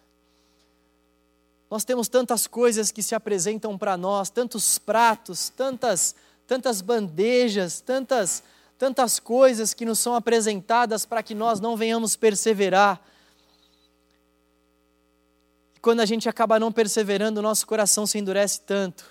[1.71, 6.15] nós temos tantas coisas que se apresentam para nós, tantos pratos, tantas,
[6.47, 8.43] tantas bandejas, tantas,
[8.79, 13.01] tantas coisas que nos são apresentadas para que nós não venhamos perseverar.
[15.75, 19.05] E quando a gente acaba não perseverando, o nosso coração se endurece tanto.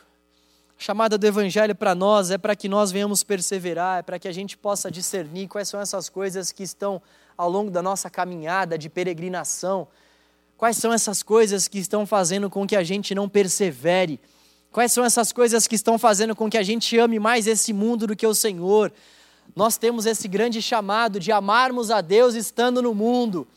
[0.77, 4.27] A chamada do Evangelho para nós é para que nós venhamos perseverar, é para que
[4.27, 7.01] a gente possa discernir quais são essas coisas que estão
[7.37, 9.87] ao longo da nossa caminhada de peregrinação.
[10.57, 14.19] Quais são essas coisas que estão fazendo com que a gente não persevere?
[14.73, 18.07] Quais são essas coisas que estão fazendo com que a gente ame mais esse mundo
[18.07, 18.91] do que o Senhor?
[19.55, 23.47] Nós temos esse grande chamado de amarmos a Deus estando no mundo.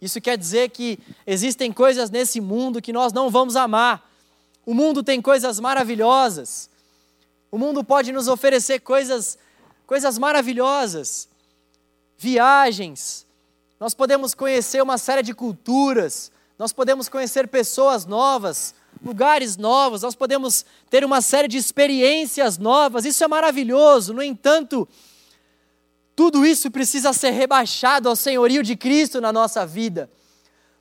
[0.00, 4.10] Isso quer dizer que existem coisas nesse mundo que nós não vamos amar.
[4.64, 6.70] O mundo tem coisas maravilhosas.
[7.50, 9.36] O mundo pode nos oferecer coisas,
[9.86, 11.28] coisas maravilhosas.
[12.16, 13.26] Viagens.
[13.78, 16.32] Nós podemos conhecer uma série de culturas.
[16.58, 18.74] Nós podemos conhecer pessoas novas,
[19.04, 20.02] lugares novos.
[20.02, 23.04] Nós podemos ter uma série de experiências novas.
[23.04, 24.14] Isso é maravilhoso.
[24.14, 24.88] No entanto,
[26.16, 30.10] tudo isso precisa ser rebaixado ao senhorio de Cristo na nossa vida.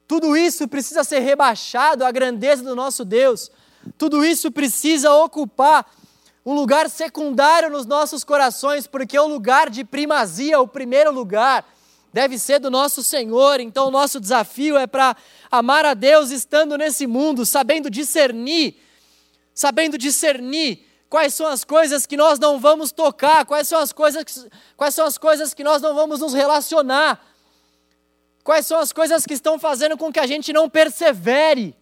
[0.08, 3.52] Tudo isso precisa ser rebaixado à grandeza do nosso Deus.
[3.98, 5.86] Tudo isso precisa ocupar
[6.46, 11.66] um lugar secundário nos nossos corações, porque o lugar de primazia, o primeiro lugar,
[12.14, 13.60] deve ser do nosso Senhor.
[13.60, 15.18] Então, o nosso desafio é para
[15.52, 18.76] amar a Deus estando nesse mundo, sabendo discernir,
[19.54, 24.48] sabendo discernir quais são as coisas que nós não vamos tocar, quais são as coisas,
[24.78, 27.20] quais são as coisas que nós não vamos nos relacionar.
[28.44, 31.76] Quais são as coisas que estão fazendo com que a gente não persevere?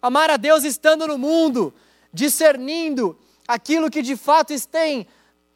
[0.00, 1.72] Amar a Deus estando no mundo,
[2.12, 5.06] discernindo aquilo que de fato tem,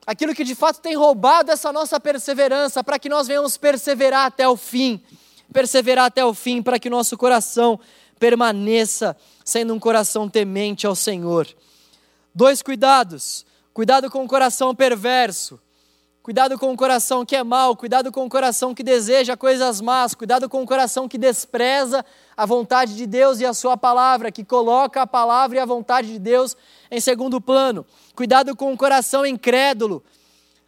[0.07, 4.49] aquilo que de fato tem roubado essa nossa perseverança, para que nós venhamos perseverar até
[4.49, 5.03] o fim,
[5.53, 7.81] perseverar até o fim, para que nosso coração
[8.19, 11.49] permaneça sendo um coração temente ao Senhor.
[12.35, 15.61] Dois cuidados: cuidado com o coração perverso.
[16.23, 20.13] Cuidado com o coração que é mau, cuidado com o coração que deseja coisas más,
[20.13, 22.05] cuidado com o coração que despreza
[22.37, 26.09] a vontade de Deus e a sua palavra, que coloca a palavra e a vontade
[26.09, 26.57] de Deus
[26.91, 27.85] em segundo plano.
[28.15, 30.03] Cuidado com o coração incrédulo,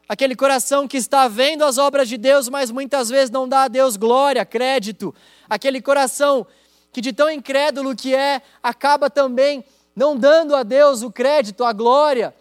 [0.09, 3.69] aquele coração que está vendo as obras de Deus, mas muitas vezes não dá a
[3.69, 5.15] Deus glória, crédito.
[5.49, 6.47] Aquele coração
[6.93, 11.73] que de tão incrédulo que é, acaba também não dando a Deus o crédito, a
[11.73, 12.35] glória,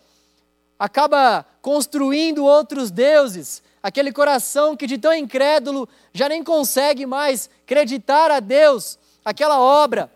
[0.77, 8.29] acaba construindo outros deuses, aquele coração que de tão incrédulo já nem consegue mais acreditar
[8.31, 10.11] a Deus, aquela obra,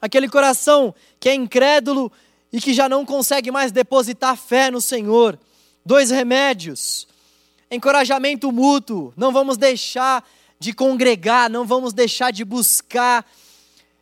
[0.00, 2.12] aquele coração que é incrédulo
[2.54, 5.36] e que já não consegue mais depositar fé no Senhor.
[5.84, 7.08] Dois remédios:
[7.68, 10.24] encorajamento mútuo, não vamos deixar
[10.56, 13.28] de congregar, não vamos deixar de buscar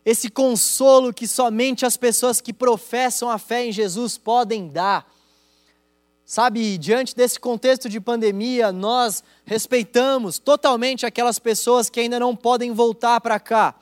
[0.05, 5.11] esse consolo que somente as pessoas que professam a fé em Jesus podem dar.
[6.23, 12.71] Sabe, diante desse contexto de pandemia, nós respeitamos totalmente aquelas pessoas que ainda não podem
[12.71, 13.73] voltar para cá.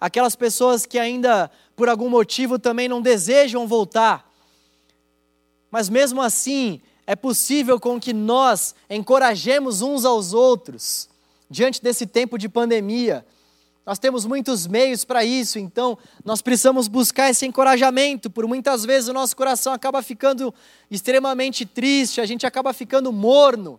[0.00, 4.30] Aquelas pessoas que ainda, por algum motivo, também não desejam voltar.
[5.70, 11.08] Mas mesmo assim, é possível com que nós encorajemos uns aos outros
[11.50, 13.24] diante desse tempo de pandemia.
[13.84, 18.30] Nós temos muitos meios para isso, então nós precisamos buscar esse encorajamento.
[18.30, 20.54] Por muitas vezes o nosso coração acaba ficando
[20.90, 23.78] extremamente triste, a gente acaba ficando morno,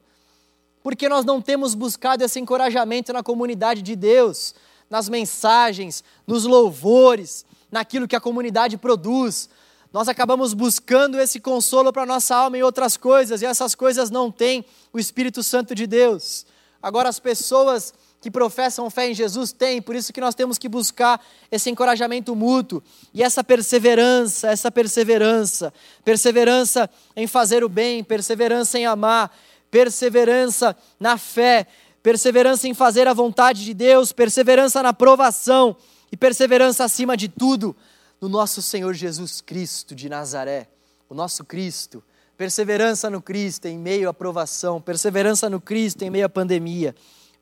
[0.84, 4.54] porque nós não temos buscado esse encorajamento na comunidade de Deus,
[4.88, 7.44] nas mensagens, nos louvores,
[7.76, 9.50] naquilo que a comunidade produz.
[9.92, 14.32] Nós acabamos buscando esse consolo para nossa alma em outras coisas, e essas coisas não
[14.32, 16.46] têm o Espírito Santo de Deus.
[16.82, 20.70] Agora, as pessoas que professam fé em Jesus têm, por isso que nós temos que
[20.70, 22.82] buscar esse encorajamento mútuo
[23.14, 25.74] e essa perseverança, essa perseverança,
[26.06, 29.36] perseverança em fazer o bem, perseverança em amar,
[29.70, 31.68] perseverança na fé,
[32.02, 35.76] perseverança em fazer a vontade de Deus, perseverança na provação
[36.12, 37.76] e perseverança acima de tudo
[38.22, 40.68] no nosso Senhor Jesus Cristo de Nazaré,
[41.10, 42.04] o nosso Cristo.
[42.38, 46.94] Perseverança no Cristo em meio à provação, perseverança no Cristo em meio à pandemia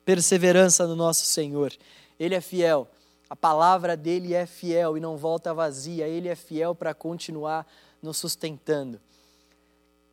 [0.04, 1.72] perseverança no nosso Senhor.
[2.18, 2.88] Ele é fiel,
[3.28, 7.66] a palavra dele é fiel e não volta vazia, ele é fiel para continuar
[8.02, 9.00] nos sustentando.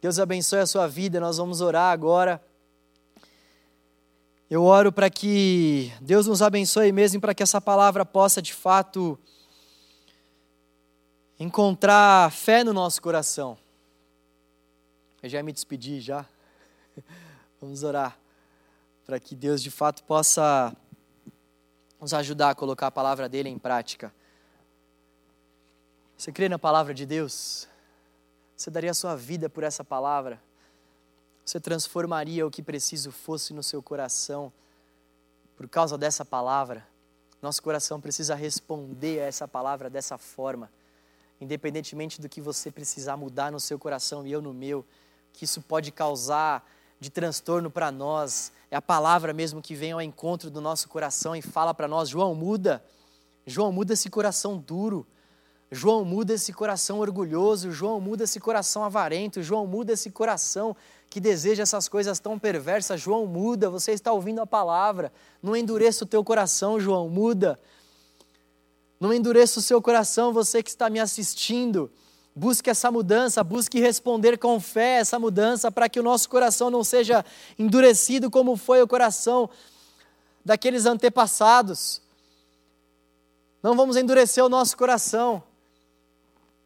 [0.02, 2.42] Deus abençoe a sua vida, nós vamos orar agora.
[4.52, 9.18] Eu oro para que Deus nos abençoe mesmo, para que essa palavra possa de fato
[11.40, 13.58] encontrar fé no nosso coração.
[15.24, 16.26] Eu já me despedi já.
[17.62, 18.20] Vamos orar
[19.06, 20.76] para que Deus de fato possa
[21.98, 24.14] nos ajudar a colocar a palavra dele em prática.
[26.18, 27.70] Você crê na palavra de Deus?
[28.58, 30.42] Você daria a sua vida por essa palavra?
[31.46, 34.52] Você transformaria o que preciso fosse no seu coração
[35.56, 36.88] por causa dessa palavra?
[37.42, 40.72] Nosso coração precisa responder a essa palavra dessa forma,
[41.40, 44.86] independentemente do que você precisar mudar no seu coração e eu no meu,
[45.34, 46.64] que isso pode causar
[47.00, 51.36] de transtorno para nós, é a palavra mesmo que vem ao encontro do nosso coração
[51.36, 52.84] e fala para nós: João, muda.
[53.46, 55.06] João, muda esse coração duro.
[55.72, 57.72] João, muda esse coração orgulhoso.
[57.72, 59.42] João, muda esse coração avarento.
[59.42, 60.76] João, muda esse coração
[61.10, 63.00] que deseja essas coisas tão perversas.
[63.00, 63.70] João, muda.
[63.70, 65.14] Você está ouvindo a palavra.
[65.42, 67.58] Não endureça o teu coração, João, muda.
[69.00, 71.90] Não endureça o seu coração, você que está me assistindo.
[72.36, 76.84] Busque essa mudança, busque responder com fé essa mudança para que o nosso coração não
[76.84, 77.26] seja
[77.58, 79.50] endurecido como foi o coração
[80.44, 82.02] daqueles antepassados.
[83.64, 85.44] Não vamos endurecer o nosso coração.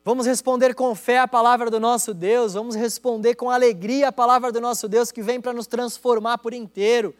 [0.07, 4.51] Vamos responder com fé a palavra do nosso Deus, vamos responder com alegria a palavra
[4.51, 7.11] do nosso Deus que vem para nos transformar por inteiro.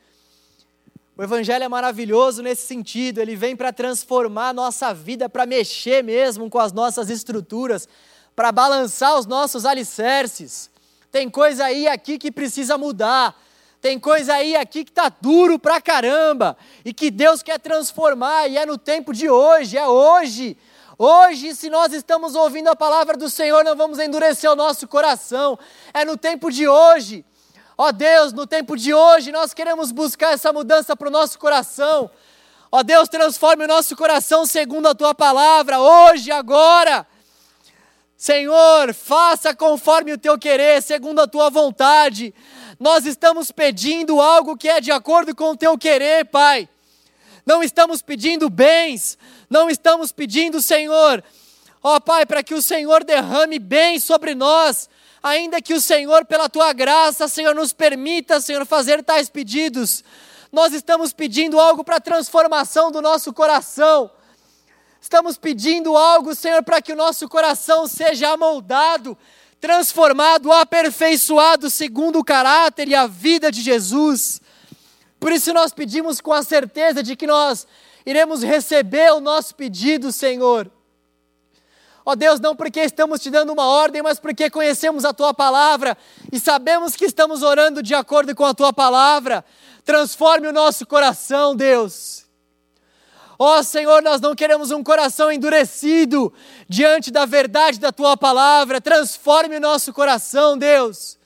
[1.17, 6.03] O Evangelho é maravilhoso nesse sentido, ele vem para transformar a nossa vida, para mexer
[6.03, 7.89] mesmo com as nossas estruturas,
[8.35, 10.69] para balançar os nossos alicerces.
[11.11, 13.35] Tem coisa aí aqui que precisa mudar.
[13.81, 18.57] Tem coisa aí aqui que está duro pra caramba e que Deus quer transformar e
[18.57, 20.55] é no tempo de hoje, é hoje.
[20.97, 25.59] Hoje, se nós estamos ouvindo a palavra do Senhor, não vamos endurecer o nosso coração.
[25.93, 27.25] É no tempo de hoje.
[27.77, 32.09] Ó Deus, no tempo de hoje nós queremos buscar essa mudança para o nosso coração.
[32.71, 37.05] Ó Deus, transforme o nosso coração segundo a tua palavra, hoje, agora.
[38.15, 42.33] Senhor, faça conforme o teu querer, segundo a tua vontade.
[42.79, 46.69] Nós estamos pedindo algo que é de acordo com o teu querer, Pai.
[47.45, 49.17] Não estamos pedindo bens,
[49.49, 51.23] não estamos pedindo, Senhor,
[51.81, 54.89] ó Pai, para que o Senhor derrame bem sobre nós,
[55.21, 60.03] ainda que o Senhor, pela tua graça, Senhor, nos permita, Senhor, fazer tais pedidos.
[60.51, 64.09] Nós estamos pedindo algo para a transformação do nosso coração.
[65.01, 69.17] Estamos pedindo algo, Senhor, para que o nosso coração seja amoldado,
[69.61, 74.41] transformado, aperfeiçoado segundo o caráter e a vida de Jesus.
[75.19, 77.67] Por isso nós pedimos com a certeza de que nós
[78.05, 80.71] iremos receber o nosso pedido, Senhor.
[82.05, 85.33] Ó oh Deus, não porque estamos te dando uma ordem, mas porque conhecemos a tua
[85.33, 85.97] palavra
[86.31, 89.43] e sabemos que estamos orando de acordo com a tua palavra.
[89.83, 92.25] Transforme o nosso coração, Deus.
[93.39, 96.31] Ó oh, Senhor, nós não queremos um coração endurecido
[96.69, 98.79] diante da verdade da tua palavra.
[98.79, 101.17] Transforme o nosso coração, Deus.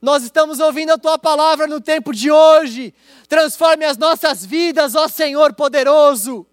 [0.00, 2.94] Nós estamos ouvindo a tua palavra no tempo de hoje.
[3.28, 6.46] Transforme as nossas vidas, ó Senhor poderoso.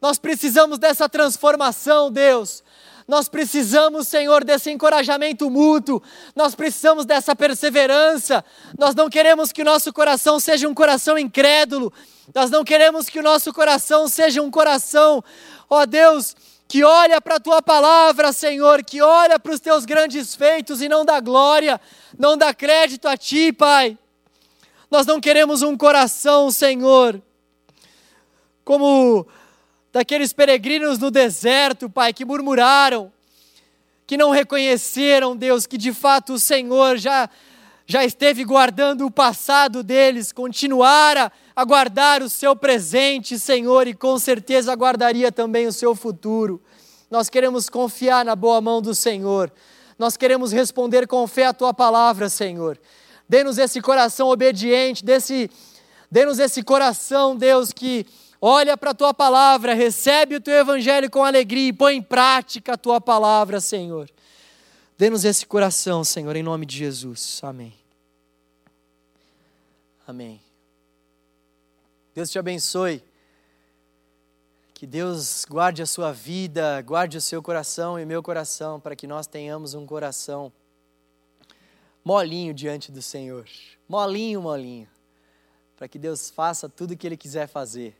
[0.00, 2.62] Nós precisamos dessa transformação, Deus.
[3.08, 6.02] Nós precisamos, Senhor, desse encorajamento mútuo,
[6.34, 8.44] nós precisamos dessa perseverança.
[8.76, 11.92] Nós não queremos que o nosso coração seja um coração incrédulo,
[12.34, 15.22] nós não queremos que o nosso coração seja um coração,
[15.70, 16.34] ó Deus,
[16.68, 20.88] que olha para a tua palavra, Senhor, que olha para os teus grandes feitos e
[20.88, 21.80] não dá glória,
[22.18, 23.96] não dá crédito a ti, Pai.
[24.90, 27.20] Nós não queremos um coração, Senhor,
[28.64, 29.26] como
[29.92, 33.12] daqueles peregrinos no deserto, Pai, que murmuraram,
[34.06, 37.30] que não reconheceram, Deus, que de fato o Senhor já,
[37.86, 44.18] já esteve guardando o passado deles, continuara a guardar o seu presente, Senhor, e com
[44.18, 46.60] certeza guardaria também o seu futuro.
[47.08, 49.52] Nós queremos confiar na boa mão do Senhor.
[49.96, 52.76] Nós queremos responder com fé a tua palavra, Senhor.
[53.28, 55.48] Dê-nos esse coração obediente, desse,
[56.10, 58.04] dê-nos esse coração, Deus, que
[58.42, 62.72] olha para a tua palavra, recebe o teu evangelho com alegria e põe em prática
[62.72, 64.10] a tua palavra, Senhor.
[64.98, 67.40] Dê-nos esse coração, Senhor, em nome de Jesus.
[67.42, 67.74] Amém.
[70.06, 70.40] Amém.
[72.14, 73.04] Deus te abençoe.
[74.72, 79.06] Que Deus guarde a sua vida, guarde o seu coração e meu coração, para que
[79.06, 80.50] nós tenhamos um coração
[82.02, 83.46] molinho diante do Senhor.
[83.86, 84.88] Molinho, molinho.
[85.76, 87.94] Para que Deus faça tudo o que Ele quiser fazer.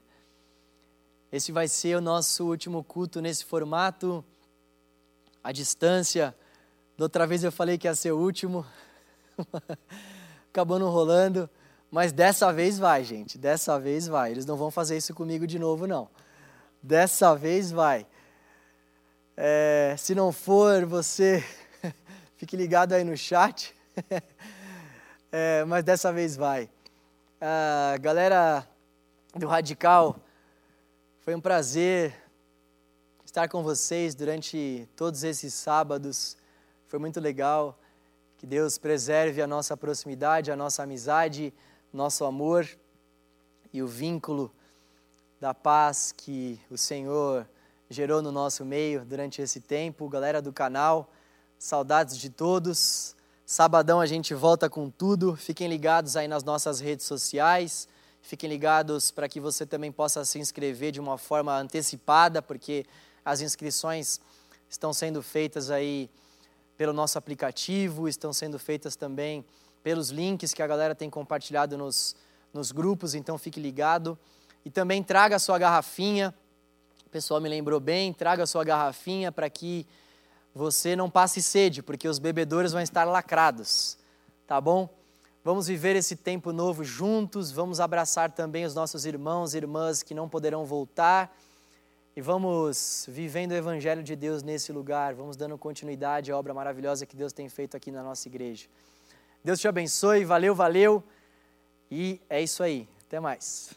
[1.31, 4.25] Esse vai ser o nosso último culto nesse formato,
[5.43, 6.35] à distância.
[6.97, 8.65] Da outra vez eu falei que ia ser o último,
[10.49, 11.47] acabou não rolando,
[11.91, 14.31] mas dessa vez vai, gente, dessa vez vai.
[14.31, 16.09] Eles não vão fazer isso comigo de novo, não.
[16.81, 18.07] Dessa vez vai.
[19.35, 21.45] É, se não for, você
[22.35, 23.75] fique ligado aí no chat.
[25.31, 26.67] é, mas dessa vez vai.
[27.39, 28.67] A galera
[29.35, 30.19] do Radical,
[31.19, 32.15] foi um prazer
[33.23, 36.35] estar com vocês durante todos esses sábados.
[36.87, 37.77] Foi muito legal.
[38.37, 41.53] Que Deus preserve a nossa proximidade, a nossa amizade,
[41.91, 42.65] nosso amor
[43.73, 44.49] e o vínculo
[45.39, 47.45] da paz que o Senhor
[47.89, 50.07] gerou no nosso meio durante esse tempo.
[50.07, 51.11] Galera do canal,
[51.59, 53.15] saudades de todos.
[53.45, 55.35] Sabadão a gente volta com tudo.
[55.35, 57.85] Fiquem ligados aí nas nossas redes sociais.
[58.21, 62.85] Fiquem ligados para que você também possa se inscrever de uma forma antecipada, porque
[63.25, 64.21] as inscrições
[64.69, 66.09] estão sendo feitas aí
[66.77, 69.43] pelo nosso aplicativo, estão sendo feitas também
[69.83, 72.15] pelos links que a galera tem compartilhado nos,
[72.53, 74.17] nos grupos, então fique ligado.
[74.63, 76.33] E também traga a sua garrafinha,
[77.05, 79.87] o pessoal me lembrou bem, traga a sua garrafinha para que
[80.53, 83.97] você não passe sede, porque os bebedores vão estar lacrados,
[84.45, 84.89] tá bom?
[85.43, 90.13] Vamos viver esse tempo novo juntos, vamos abraçar também os nossos irmãos e irmãs que
[90.13, 91.33] não poderão voltar
[92.17, 97.05] e vamos vivendo o Evangelho de Deus nesse lugar, vamos dando continuidade à obra maravilhosa
[97.05, 98.67] que Deus tem feito aqui na nossa igreja.
[99.43, 101.03] Deus te abençoe, valeu, valeu
[101.91, 103.69] e é isso aí, até mais.